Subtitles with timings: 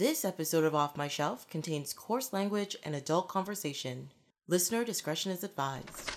[0.00, 4.08] This episode of Off My Shelf contains coarse language and adult conversation.
[4.48, 6.12] Listener discretion is advised.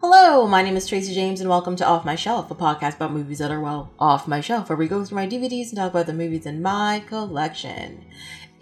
[0.00, 3.12] Hello, my name is Tracy James, and welcome to Off My Shelf, a podcast about
[3.12, 5.90] movies that are, well, off my shelf, where we go through my DVDs and talk
[5.90, 8.06] about the movies in my collection.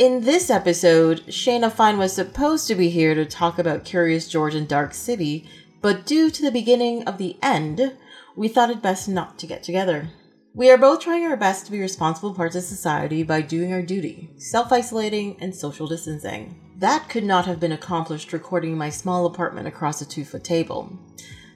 [0.00, 4.56] In this episode, Shayna Fine was supposed to be here to talk about Curious George
[4.56, 5.48] and Dark City,
[5.80, 7.92] but due to the beginning of the end,
[8.38, 10.08] we thought it best not to get together.
[10.54, 13.82] We are both trying our best to be responsible parts of society by doing our
[13.82, 16.72] duty, self isolating, and social distancing.
[16.78, 20.44] That could not have been accomplished recording in my small apartment across a two foot
[20.44, 20.96] table.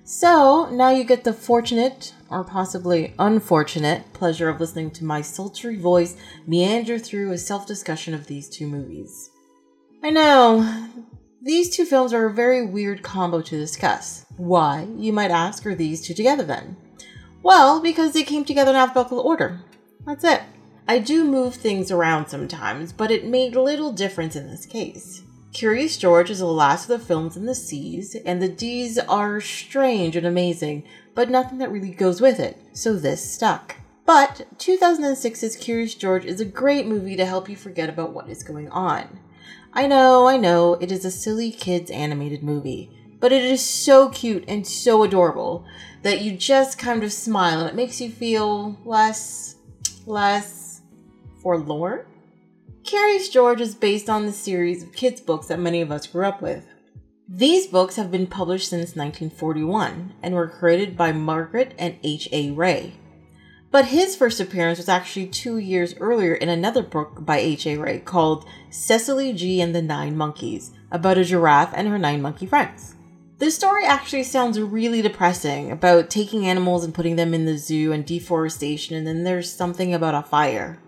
[0.02, 5.76] So, now you get the fortunate, or possibly unfortunate, pleasure of listening to my sultry
[5.76, 6.16] voice
[6.48, 9.30] meander through a self discussion of these two movies.
[10.02, 10.88] I know,
[11.40, 14.21] these two films are a very weird combo to discuss.
[14.36, 16.76] Why, you might ask, are these two together then?
[17.42, 19.60] Well, because they came together in alphabetical order.
[20.06, 20.42] That's it.
[20.88, 25.22] I do move things around sometimes, but it made little difference in this case.
[25.52, 29.40] Curious George is the last of the films in the C's, and the D's are
[29.40, 30.82] strange and amazing,
[31.14, 33.76] but nothing that really goes with it, so this stuck.
[34.06, 38.42] But 2006's Curious George is a great movie to help you forget about what is
[38.42, 39.20] going on.
[39.74, 42.90] I know, I know, it is a silly kids animated movie,
[43.22, 45.64] but it is so cute and so adorable
[46.02, 49.54] that you just kind of smile and it makes you feel less,
[50.06, 50.82] less
[51.40, 52.04] forlorn?
[52.82, 56.26] Curious George is based on the series of kids' books that many of us grew
[56.26, 56.66] up with.
[57.28, 62.50] These books have been published since 1941 and were created by Margaret and H.A.
[62.50, 62.94] Rey.
[63.70, 67.76] But his first appearance was actually two years earlier in another book by H.A.
[67.76, 69.60] Rey called Cecily G.
[69.60, 72.96] and the Nine Monkeys, about a giraffe and her nine monkey friends.
[73.42, 77.90] The story actually sounds really depressing about taking animals and putting them in the zoo
[77.90, 80.80] and deforestation, and then there's something about a fire.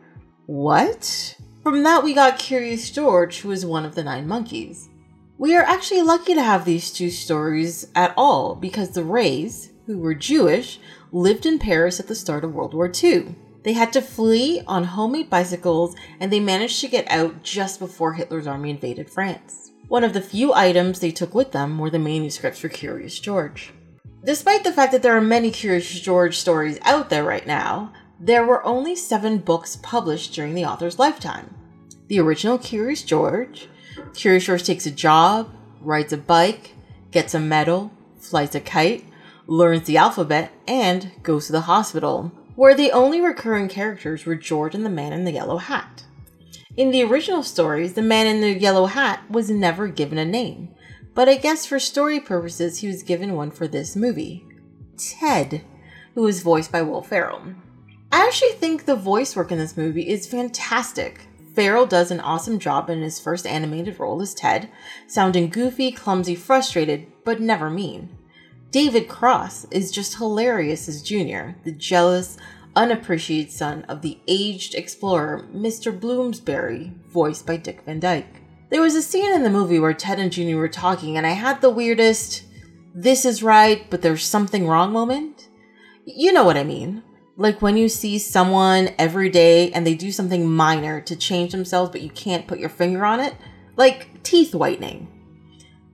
[0.47, 1.37] What?
[1.65, 4.89] From that, we got Curious George, who is one of the nine monkeys.
[5.37, 9.99] We are actually lucky to have these two stories at all because the Reys, who
[9.99, 10.79] were Jewish,
[11.11, 13.35] lived in Paris at the start of World War II.
[13.65, 18.13] They had to flee on homemade bicycles and they managed to get out just before
[18.13, 19.64] Hitler's army invaded France.
[19.89, 23.73] One of the few items they took with them were the manuscripts for Curious George.
[24.25, 28.47] Despite the fact that there are many Curious George stories out there right now, there
[28.47, 31.55] were only seven books published during the author's lifetime.
[32.09, 33.69] The original Curious George,
[34.15, 36.75] Curious George takes a job, rides a bike,
[37.11, 39.05] gets a medal, flies a kite,
[39.47, 44.75] learns the alphabet, and goes to the hospital, where the only recurring characters were George
[44.75, 46.05] and the man in the yellow hat.
[46.77, 50.75] In the original stories, the man in the yellow hat was never given a name,
[51.15, 54.45] but I guess for story purposes, he was given one for this movie
[54.97, 55.63] Ted,
[56.15, 57.55] who was voiced by Will Ferrell.
[58.11, 61.29] I actually think the voice work in this movie is fantastic.
[61.55, 64.69] Ferrell does an awesome job in his first animated role as Ted,
[65.07, 68.17] sounding goofy, clumsy, frustrated, but never mean.
[68.73, 72.37] David Cross is just hilarious as Junior, the jealous,
[72.77, 75.99] unappreciated son of the aged explorer Mr.
[75.99, 78.43] Bloomsbury, voiced by Dick Van Dyke.
[78.71, 81.31] There was a scene in the movie where Ted and Junior were talking, and I
[81.31, 82.45] had the weirdest,
[82.95, 85.49] this is right, but there's something wrong moment.
[86.05, 87.03] You know what I mean
[87.37, 91.91] like when you see someone every day and they do something minor to change themselves,
[91.91, 93.35] but you can't put your finger on it,
[93.77, 95.09] like teeth whitening.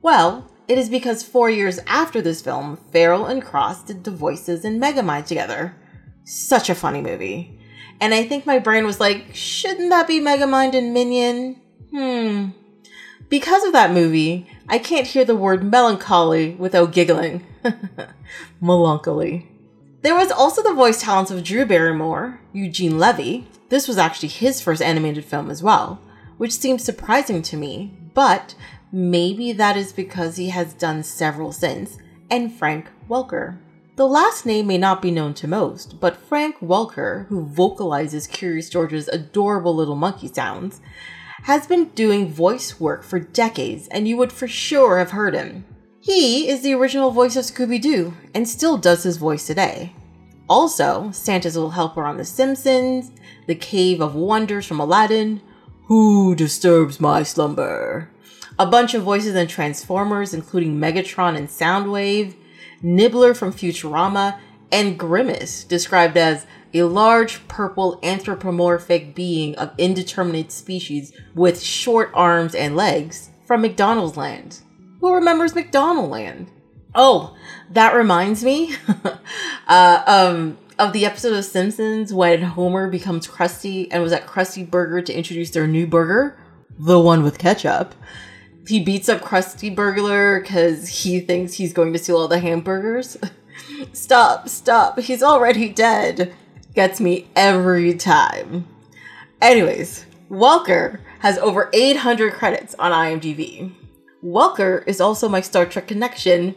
[0.03, 4.65] Well, it is because four years after this film, Ferrell and Cross did the voices
[4.65, 5.75] in Megamind together.
[6.25, 7.59] Such a funny movie.
[8.01, 11.61] And I think my brain was like, shouldn't that be Megamind and Minion?
[11.91, 12.51] Hmm.
[13.29, 17.47] Because of that movie, I can't hear the word melancholy without giggling.
[18.61, 19.49] Melancholy.
[20.03, 23.47] There was also the voice talents of Drew Barrymore, Eugene Levy.
[23.69, 26.01] This was actually his first animated film as well,
[26.39, 28.55] which seems surprising to me, but
[28.91, 31.99] maybe that is because he has done several since,
[32.31, 33.59] and Frank Welker.
[34.01, 38.71] The last name may not be known to most, but Frank Welker, who vocalizes Curious
[38.71, 40.81] George's adorable little monkey sounds,
[41.43, 45.67] has been doing voice work for decades, and you would for sure have heard him.
[46.01, 49.93] He is the original voice of Scooby Doo and still does his voice today.
[50.49, 53.11] Also, Santa's little helper on The Simpsons,
[53.47, 55.43] The Cave of Wonders from Aladdin,
[55.89, 58.09] Who Disturbs My Slumber?
[58.59, 62.37] A bunch of voices in Transformers, including Megatron and Soundwave,
[62.83, 64.39] Nibbler from Futurama,
[64.73, 72.55] and Grimace, described as a large purple anthropomorphic being of indeterminate species with short arms
[72.55, 74.61] and legs from McDonald's Land.
[75.01, 76.51] Who remembers McDonald Land?
[76.95, 77.37] Oh,
[77.71, 78.75] that reminds me.
[79.69, 84.69] Uh, um, of the episode of Simpsons when Homer becomes Krusty and was at Krusty
[84.69, 86.37] Burger to introduce their new burger,
[86.77, 87.95] the one with ketchup.
[88.67, 93.17] He beats up Krusty Burglar because he thinks he's going to steal all the hamburgers.
[93.93, 96.35] stop, stop, he's already dead.
[96.75, 98.67] Gets me every time.
[99.43, 103.73] Anyways, Welker has over 800 credits on IMDb.
[104.23, 106.55] Welker is also my Star Trek connection.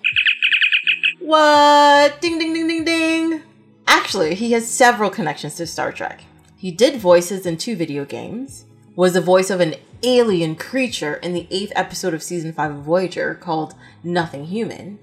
[1.19, 2.21] What?
[2.21, 3.41] Ding, ding, ding, ding, ding.
[3.87, 6.21] Actually, he has several connections to Star Trek.
[6.57, 8.65] He did voices in two video games,
[8.95, 12.77] was the voice of an alien creature in the eighth episode of season 5 of
[12.83, 14.99] Voyager called Nothing Human.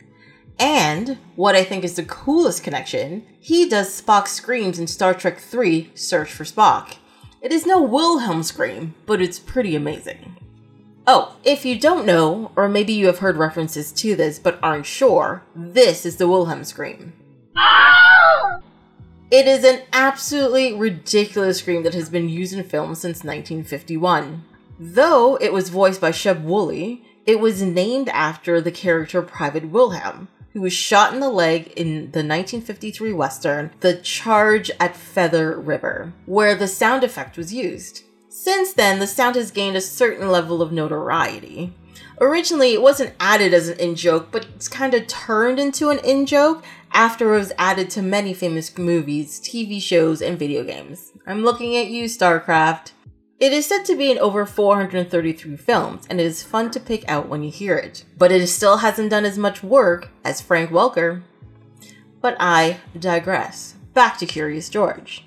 [0.59, 5.39] And what I think is the coolest connection, he does Spock's screams in Star Trek
[5.39, 6.97] 3 Search for Spock.
[7.41, 10.37] It is no Wilhelm scream, but it's pretty amazing.
[11.07, 14.85] Oh, if you don't know, or maybe you have heard references to this but aren't
[14.85, 17.15] sure, this is the Wilhelm scream.
[17.57, 18.10] Ah!
[19.31, 24.45] It is an absolutely ridiculous scream that has been used in films since 1951.
[24.81, 30.27] Though it was voiced by Sheb Wooley, it was named after the character Private Wilhelm,
[30.53, 36.13] who was shot in the leg in the 1953 Western The Charge at Feather River,
[36.27, 38.03] where the sound effect was used.
[38.29, 41.73] Since then, the sound has gained a certain level of notoriety.
[42.21, 45.99] Originally, it wasn't added as an in joke, but it's kind of turned into an
[46.01, 51.13] in joke after it was added to many famous movies, TV shows, and video games.
[51.27, 52.93] I'm looking at you, StarCraft.
[53.39, 57.09] It is said to be in over 433 films, and it is fun to pick
[57.09, 60.71] out when you hear it, but it still hasn't done as much work as Frank
[60.71, 61.23] Welker.
[62.21, 63.77] But I digress.
[63.95, 65.25] Back to Curious George.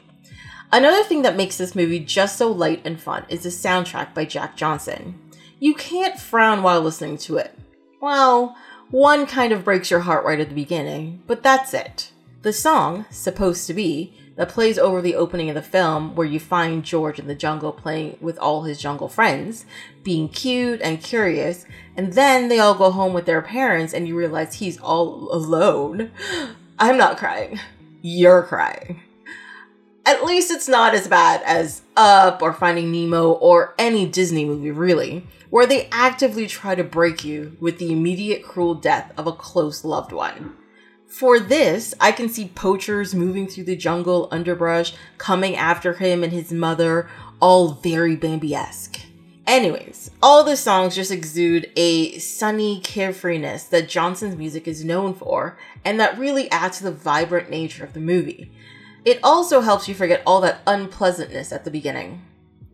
[0.71, 4.25] Another thing that makes this movie just so light and fun is the soundtrack by
[4.25, 5.19] Jack Johnson
[5.63, 7.57] you can't frown while listening to it.
[8.01, 8.57] Well,
[8.93, 12.11] one kind of breaks your heart right at the beginning, but that's it.
[12.43, 16.39] The song, Supposed to Be, that plays over the opening of the film, where you
[16.39, 19.65] find George in the jungle playing with all his jungle friends,
[20.03, 21.65] being cute and curious,
[21.97, 26.11] and then they all go home with their parents and you realize he's all alone.
[26.77, 27.59] I'm not crying.
[28.03, 29.01] You're crying.
[30.05, 34.71] At least it's not as bad as Up or Finding Nemo or any Disney movie,
[34.71, 39.31] really, where they actively try to break you with the immediate cruel death of a
[39.31, 40.57] close loved one.
[41.07, 46.33] For this, I can see poachers moving through the jungle underbrush, coming after him and
[46.33, 47.07] his mother,
[47.39, 49.00] all very Bambi esque.
[49.45, 55.57] Anyways, all the songs just exude a sunny carefreeness that Johnson's music is known for,
[55.85, 58.51] and that really adds to the vibrant nature of the movie.
[59.05, 62.21] It also helps you forget all that unpleasantness at the beginning.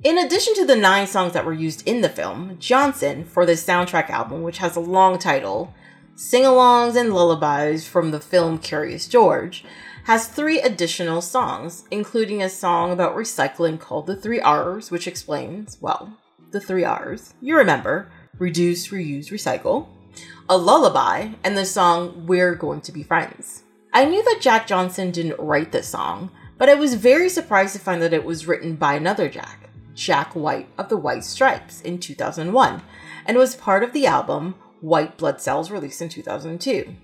[0.04, 3.66] In addition to the nine songs that were used in the film, Johnson, for this
[3.66, 5.74] soundtrack album, which has a long title,
[6.16, 9.66] Sing Alongs and Lullabies from the film Curious George,
[10.06, 15.78] has three additional songs, including a song about recycling called The Three R's, which explains,
[15.82, 16.18] well,
[16.52, 17.34] the three R's.
[17.42, 19.88] You remember reduce, reuse, recycle,
[20.48, 23.64] a lullaby, and the song We're Going to Be Friends.
[23.92, 27.80] I knew that Jack Johnson didn't write this song, but I was very surprised to
[27.80, 29.70] find that it was written by another Jack.
[29.96, 32.82] Jack White of the White Stripes in 2001
[33.26, 36.96] and was part of the album White Blood Cells released in 2002.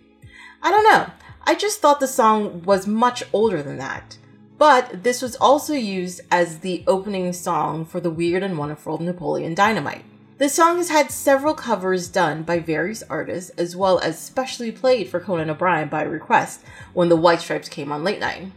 [0.61, 1.11] I don't know,
[1.43, 4.17] I just thought the song was much older than that.
[4.57, 9.53] But this was also used as the opening song for the Weird and Wonderful Napoleon
[9.53, 10.05] Dynamite.
[10.37, 15.07] The song has had several covers done by various artists, as well as specially played
[15.07, 16.61] for Conan O'Brien by request
[16.93, 18.51] when the White Stripes came on late night.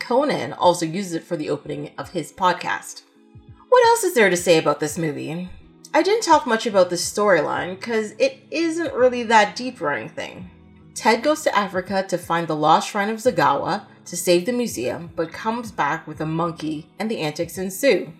[0.00, 3.02] Conan also uses it for the opening of his podcast.
[3.68, 5.48] What else is there to say about this movie?
[5.94, 10.50] I didn't talk much about the storyline because it isn't really that deep or anything.
[10.94, 15.10] Ted goes to Africa to find the lost shrine of Zagawa to save the museum,
[15.14, 18.12] but comes back with a monkey and the antics ensue.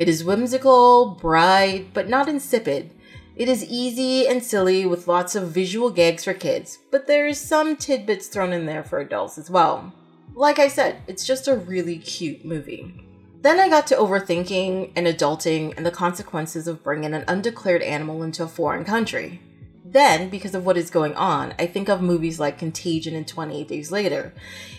[0.00, 2.90] It is whimsical, bright, but not insipid.
[3.36, 7.38] It is easy and silly with lots of visual gags for kids, but there is
[7.38, 9.92] some tidbits thrown in there for adults as well.
[10.32, 12.94] Like I said, it's just a really cute movie.
[13.42, 18.22] Then I got to overthinking and adulting and the consequences of bringing an undeclared animal
[18.22, 19.42] into a foreign country.
[19.84, 23.68] Then, because of what is going on, I think of movies like Contagion and 28
[23.68, 24.32] Days Later.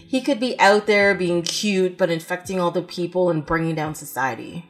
[0.04, 3.94] He could be out there being cute but infecting all the people and bringing down
[3.94, 4.66] society.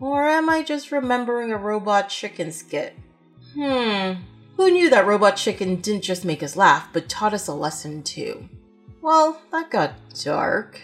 [0.00, 2.96] Or am I just remembering a robot chicken skit?
[3.54, 4.14] Hmm.
[4.56, 8.02] Who knew that Robot Chicken didn't just make us laugh, but taught us a lesson
[8.02, 8.48] too?
[9.02, 10.80] Well, that got dark.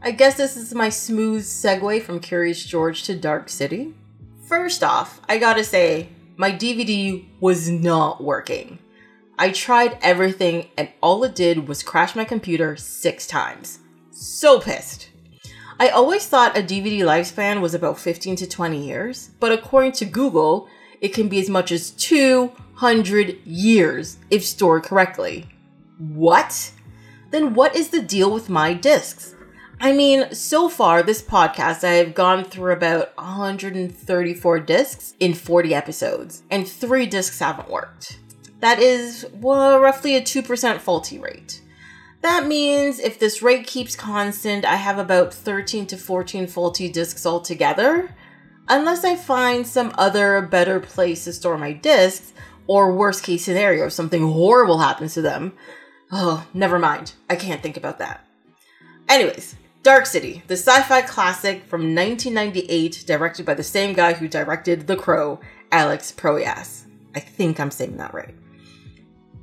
[0.00, 3.94] I guess this is my smooth segue from Curious George to Dark City.
[4.48, 8.78] First off, I gotta say, my DVD was not working.
[9.38, 13.78] I tried everything and all it did was crash my computer six times.
[14.10, 15.10] So pissed.
[15.78, 20.04] I always thought a DVD lifespan was about 15 to 20 years, but according to
[20.04, 20.68] Google,
[21.00, 25.48] it can be as much as 200 years if stored correctly.
[25.98, 26.72] What?
[27.30, 29.34] Then what is the deal with my discs?
[29.80, 35.74] I mean, so far this podcast, I have gone through about 134 discs in 40
[35.74, 38.20] episodes, and three discs haven't worked.
[38.60, 41.62] That is well, roughly a 2% faulty rate.
[42.22, 47.26] That means if this rate keeps constant, I have about 13 to 14 faulty discs
[47.26, 48.14] altogether.
[48.68, 52.32] Unless I find some other better place to store my discs,
[52.68, 55.52] or worst case scenario, something horrible happens to them.
[56.12, 57.14] Oh, never mind.
[57.28, 58.24] I can't think about that.
[59.08, 64.28] Anyways, Dark City, the sci fi classic from 1998, directed by the same guy who
[64.28, 65.40] directed The Crow,
[65.72, 66.84] Alex Proyas.
[67.16, 68.34] I think I'm saying that right.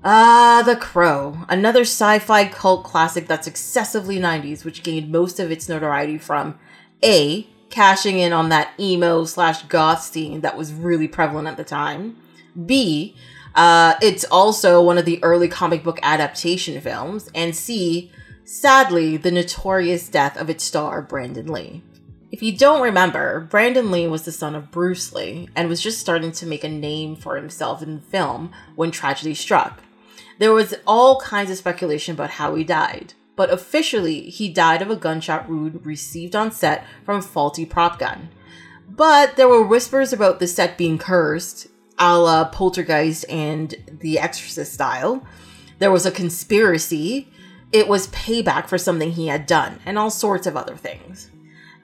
[0.01, 5.51] Ah, The Crow, another sci fi cult classic that's excessively 90s, which gained most of
[5.51, 6.57] its notoriety from
[7.03, 7.47] A.
[7.69, 12.15] Cashing in on that emo slash goth scene that was really prevalent at the time.
[12.65, 13.15] B.
[13.53, 17.29] Uh, it's also one of the early comic book adaptation films.
[17.35, 18.09] And C.
[18.45, 21.83] Sadly, the notorious death of its star, Brandon Lee.
[22.31, 25.99] If you don't remember, Brandon Lee was the son of Bruce Lee and was just
[25.99, 29.81] starting to make a name for himself in film when tragedy struck.
[30.39, 34.89] There was all kinds of speculation about how he died, but officially, he died of
[34.89, 38.29] a gunshot wound received on set from a faulty prop gun.
[38.87, 41.67] But there were whispers about the set being cursed,
[41.97, 45.25] a la Poltergeist and The Exorcist style.
[45.79, 47.27] There was a conspiracy.
[47.73, 51.29] It was payback for something he had done, and all sorts of other things.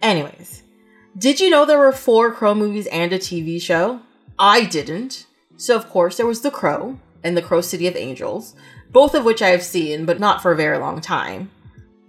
[0.02, 0.64] Anyways,
[1.18, 4.00] did you know there were four Crow movies and a TV show?
[4.40, 5.26] I didn't.
[5.58, 8.56] So, of course, there was The Crow, and The Crow City of Angels,
[8.92, 11.52] both of which I have seen, but not for a very long time.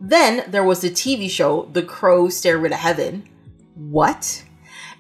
[0.00, 3.28] Then there was the TV show The Crow Stairway to Heaven.
[3.75, 4.44] What?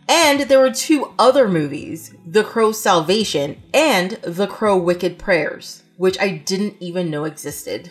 [0.08, 6.18] And there were two other movies, The Crow Salvation and The Crow Wicked Prayers, which
[6.18, 7.90] I didn't even know existed.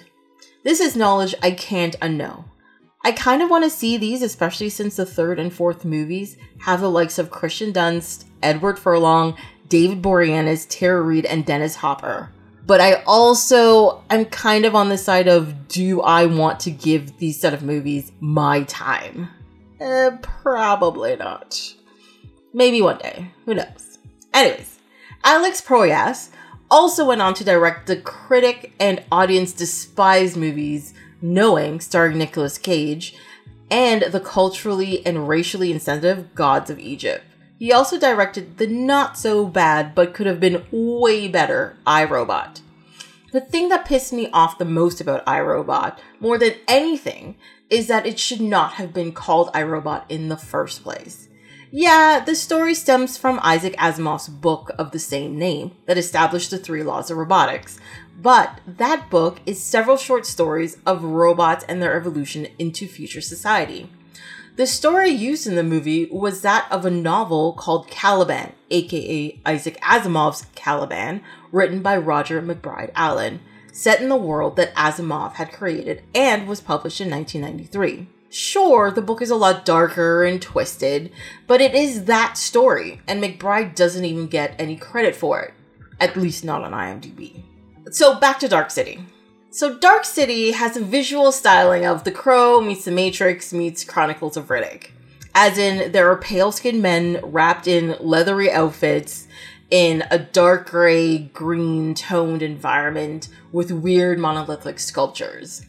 [0.64, 2.46] This is knowledge I can't unknow.
[3.04, 6.82] I kind of want to see these, especially since the third and fourth movies have
[6.82, 12.32] the likes of Kirsten Dunst, Edward Furlong, David Boreanaz, Tara Reid, and Dennis Hopper.
[12.66, 17.18] But I also I'm kind of on the side of do I want to give
[17.18, 19.30] these set of movies my time?
[19.80, 21.76] Uh, probably not.
[22.54, 23.32] Maybe one day.
[23.46, 24.00] Who knows?
[24.34, 24.80] Anyways,
[25.24, 26.30] Alex Proyas
[26.72, 33.16] also went on to direct the critic and audience despised movies Knowing, starring Nicolas Cage,
[33.72, 37.24] and the culturally and racially insensitive Gods of Egypt.
[37.58, 42.62] He also directed the not so bad but could have been way better I Robot.
[43.32, 47.38] The thing that pissed me off the most about I Robot, more than anything,
[47.70, 51.28] is that it should not have been called I Robot in the first place.
[51.72, 56.58] Yeah, the story stems from Isaac Asimov's book of the same name that established the
[56.58, 57.78] three laws of robotics,
[58.22, 63.90] but that book is several short stories of robots and their evolution into future society.
[64.56, 69.78] The story used in the movie was that of a novel called Caliban, aka Isaac
[69.82, 71.22] Asimov's Caliban,
[71.52, 73.42] written by Roger McBride Allen,
[73.74, 78.08] set in the world that Asimov had created and was published in 1993.
[78.30, 81.12] Sure, the book is a lot darker and twisted,
[81.48, 85.54] but it is that story, and McBride doesn't even get any credit for it.
[86.00, 87.44] At least not on IMDb.
[87.92, 89.06] So back to Dark City.
[89.56, 94.36] So Dark City has a visual styling of The Crow meets The Matrix meets Chronicles
[94.36, 94.90] of Riddick.
[95.34, 99.30] As in, there are pale skinned men wrapped in leathery outfits
[99.72, 105.66] in a dark gray, green toned environment with weird monolithic sculptures.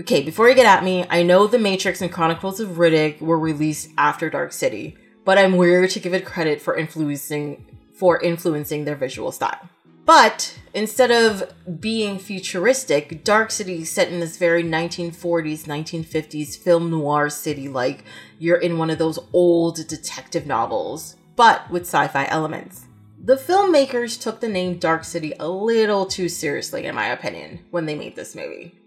[0.00, 3.38] Okay, before you get at me, I know The Matrix and Chronicles of Riddick were
[3.38, 7.62] released after Dark City, but I'm weird to give it credit for influencing
[7.92, 9.68] for influencing their visual style.
[10.06, 16.90] But instead of being futuristic, Dark City is set in this very 1940s, 1950s film
[16.90, 18.04] noir city like
[18.38, 22.84] you're in one of those old detective novels, but with sci fi elements.
[23.22, 27.86] The filmmakers took the name Dark City a little too seriously, in my opinion, when
[27.86, 28.78] they made this movie.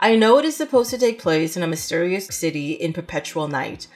[0.00, 3.88] I know it is supposed to take place in a mysterious city in perpetual night,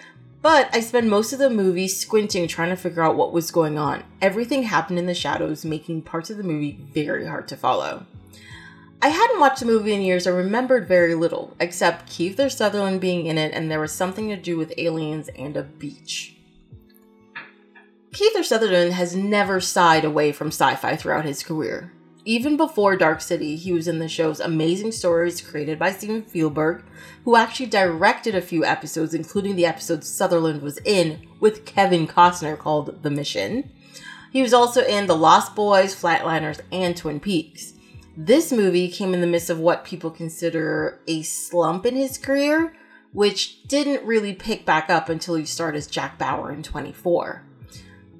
[0.43, 3.77] but I spent most of the movie squinting trying to figure out what was going
[3.79, 4.05] on.
[4.23, 8.07] Everything happened in the shadows, making parts of the movie very hard to follow.
[9.03, 13.27] I hadn't watched the movie in years, I remembered very little, except Kiefer Sutherland being
[13.27, 16.37] in it and there was something to do with aliens and a beach.
[18.13, 21.93] Kiefer Sutherland has never shied away from sci fi throughout his career.
[22.25, 26.85] Even before Dark City, he was in the show's Amazing Stories created by Steven Spielberg,
[27.25, 32.59] who actually directed a few episodes, including the episode Sutherland was in with Kevin Costner
[32.59, 33.73] called The Mission.
[34.31, 37.73] He was also in The Lost Boys, Flatliners, and Twin Peaks.
[38.17, 42.75] This movie came in the midst of what people consider a slump in his career,
[43.13, 47.47] which didn't really pick back up until he starred as Jack Bauer in 24.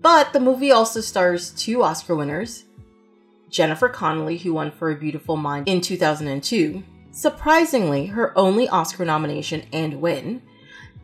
[0.01, 2.65] But the movie also stars two Oscar winners
[3.51, 9.65] Jennifer Connelly, who won for A Beautiful Mind in 2002, surprisingly, her only Oscar nomination
[9.73, 10.43] and win,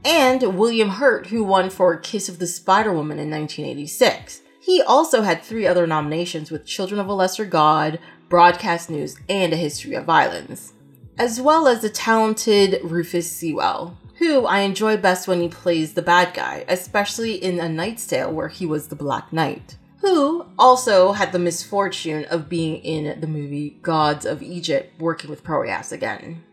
[0.04, 4.42] and William Hurt, who won for Kiss of the Spider Woman in 1986.
[4.60, 7.98] He also had three other nominations with Children of a Lesser God,
[8.28, 10.72] Broadcast News, and A History of Violence,
[11.18, 16.02] as well as the talented Rufus Sewell, who I enjoy best when he plays the
[16.02, 21.12] bad guy, especially in A Knight's Tale where he was the Black Knight who also
[21.12, 26.44] had the misfortune of being in the movie Gods of Egypt, working with Proyas again.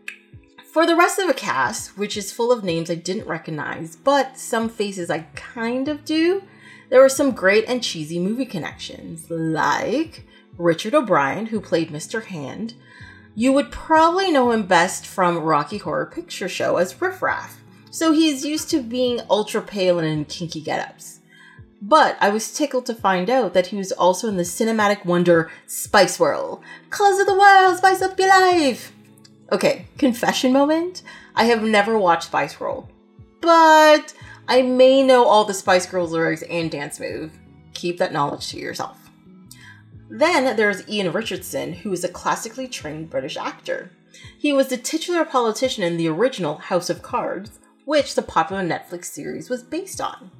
[0.72, 4.36] For the rest of the cast, which is full of names I didn't recognize, but
[4.36, 6.42] some faces I kind of do,
[6.90, 10.26] there were some great and cheesy movie connections, like
[10.58, 12.24] Richard O'Brien, who played Mr.
[12.24, 12.74] Hand.
[13.34, 17.60] You would probably know him best from Rocky Horror Picture Show as Riff Raff,
[17.90, 21.20] so he's used to being ultra pale and in kinky get-ups.
[21.86, 25.50] But I was tickled to find out that he was also in the cinematic wonder
[25.66, 26.62] Spice World.
[26.88, 28.90] Colors of the world, spice up your life!
[29.52, 31.02] Okay, confession moment.
[31.36, 32.88] I have never watched Spice World,
[33.42, 34.14] but
[34.48, 37.38] I may know all the Spice Girls lyrics and dance move.
[37.74, 39.10] Keep that knowledge to yourself.
[40.08, 43.90] Then there's Ian Richardson, who is a classically trained British actor.
[44.38, 49.06] He was the titular politician in the original House of Cards, which the popular Netflix
[49.06, 50.30] series was based on.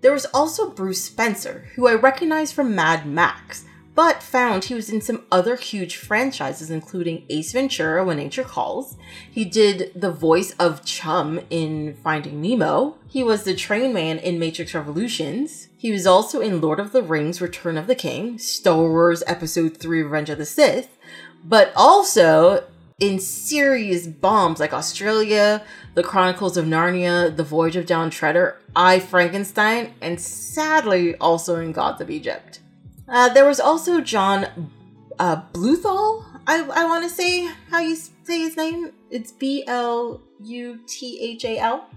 [0.00, 3.64] There was also Bruce Spence, who I recognized from Mad Max,
[3.94, 8.96] but found he was in some other huge franchises, including Ace Ventura When Nature Calls.
[9.30, 12.96] He did the voice of Chum in Finding Nemo.
[13.08, 15.68] He was the train man in Matrix Revolutions.
[15.76, 19.76] He was also in Lord of the Rings Return of the King, Star Wars Episode
[19.76, 20.96] 3 Revenge of the Sith,
[21.44, 22.64] but also
[23.00, 29.00] in serious bombs like Australia, The Chronicles of Narnia, The Voyage of Dawn Treader, I
[29.00, 32.60] Frankenstein, and sadly also in Gods of Egypt.
[33.08, 34.70] Uh, there was also John
[35.18, 38.92] uh, Bluthal, I, I want to say how you say his name.
[39.10, 41.88] It's B L U T H A L.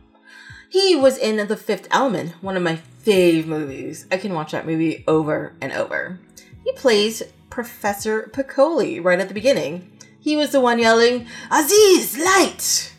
[0.69, 4.05] He was in The Fifth Element, one of my fave movies.
[4.11, 6.19] I can watch that movie over and over.
[6.63, 9.91] He plays Professor Pacoli right at the beginning.
[10.19, 12.92] He was the one yelling, Aziz, light!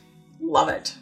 [0.44, 0.96] Love it.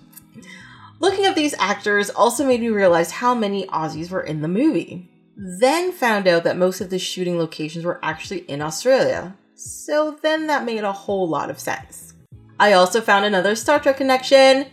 [1.01, 5.11] Looking at these actors also made me realize how many Aussies were in the movie.
[5.37, 9.37] Then found out that most of the shooting locations were actually in Australia.
[9.55, 12.15] So then that made a whole lot of sense.
[12.61, 14.67] I also found another Star Trek connection.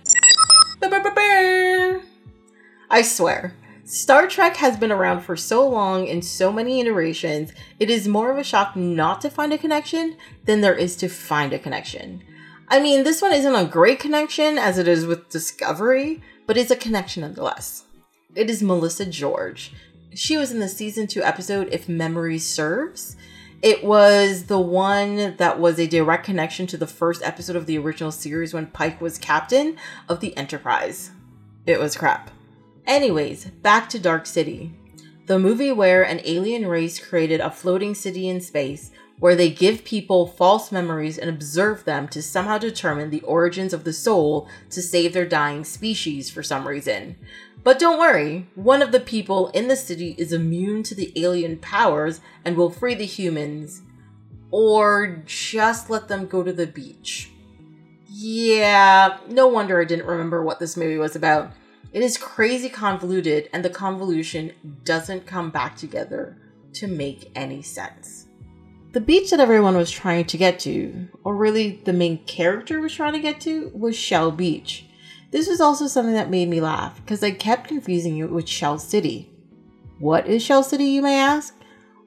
[2.92, 7.90] I swear, Star Trek has been around for so long in so many iterations, it
[7.90, 11.54] is more of a shock not to find a connection than there is to find
[11.54, 12.24] a connection.
[12.72, 16.70] I mean, this one isn't a great connection as it is with Discovery, but it's
[16.70, 17.86] a connection nonetheless.
[18.36, 19.74] It is Melissa George.
[20.14, 23.16] She was in the season 2 episode If Memory Serves.
[23.64, 27.80] It was the one that was a direct connection to the first episode of the
[27.80, 29.76] original series when Pike was captain
[30.08, 31.10] of the Enterprise.
[31.66, 32.30] It was crap.
[32.86, 34.74] Anyways, back to Dark City.
[35.26, 39.84] The movie where an alien race created a floating city in space where they give
[39.84, 44.82] people false memories and observe them to somehow determine the origins of the soul to
[44.82, 47.16] save their dying species for some reason.
[47.64, 51.58] But don't worry, one of the people in the city is immune to the alien
[51.58, 53.82] powers and will free the humans.
[54.52, 57.32] Or just let them go to the beach.
[58.08, 61.52] Yeah, no wonder I didn't remember what this movie was about.
[61.92, 64.54] It is crazy convoluted, and the convolution
[64.84, 66.38] doesn't come back together
[66.74, 68.29] to make any sense.
[68.92, 72.92] The beach that everyone was trying to get to, or really the main character was
[72.92, 74.86] trying to get to, was Shell Beach.
[75.30, 78.80] This was also something that made me laugh because I kept confusing it with Shell
[78.80, 79.32] City.
[80.00, 81.54] What is Shell City, you may ask?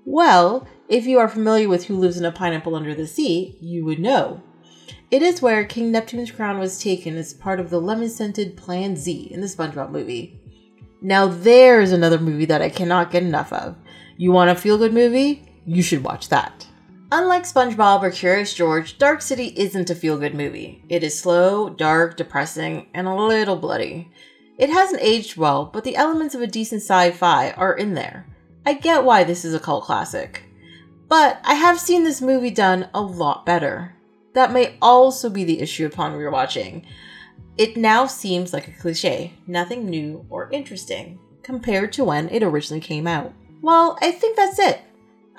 [0.04, 3.84] Well, if you are familiar with Who Lives in a Pineapple Under the Sea, you
[3.84, 4.42] would know.
[5.12, 8.96] It is where King Neptune's crown was taken as part of the lemon scented Plan
[8.96, 10.40] Z in the SpongeBob movie.
[11.00, 13.76] Now, there's another movie that I cannot get enough of.
[14.16, 15.48] You want a feel good movie?
[15.64, 16.66] You should watch that.
[17.14, 20.82] Unlike SpongeBob or Curious George, Dark City isn't a feel good movie.
[20.88, 24.10] It is slow, dark, depressing, and a little bloody.
[24.56, 28.24] It hasn't aged well, but the elements of a decent sci fi are in there.
[28.64, 30.44] I get why this is a cult classic.
[31.06, 33.94] But I have seen this movie done a lot better.
[34.32, 36.86] That may also be the issue upon rewatching.
[37.58, 42.80] It now seems like a cliche, nothing new or interesting, compared to when it originally
[42.80, 43.34] came out.
[43.60, 44.80] Well, I think that's it.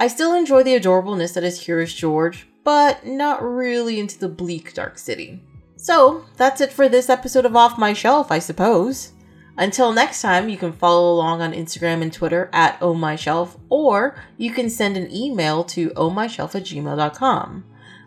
[0.03, 4.73] I still enjoy the adorableness that is Curious George, but not really into the bleak
[4.73, 5.41] Dark City.
[5.77, 9.13] So, that's it for this episode of Off My Shelf, I suppose.
[9.57, 14.51] Until next time, you can follow along on Instagram and Twitter at ohmyshelf, or you
[14.51, 17.63] can send an email to ohmyshelf at gmail.com.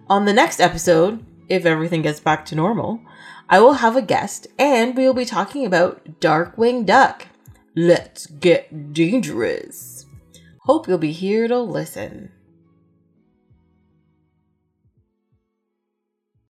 [0.06, 3.00] On the next episode, if everything gets back to normal,
[3.48, 7.28] I will have a guest and we will be talking about Darkwing Duck.
[7.74, 9.95] Let's get dangerous.
[10.66, 12.32] Hope you'll be here to listen.